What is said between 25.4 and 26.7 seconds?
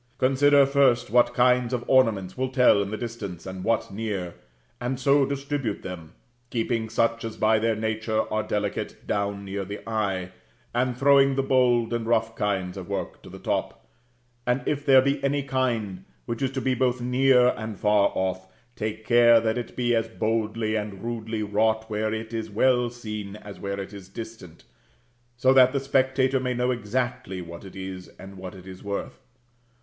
that the spectator may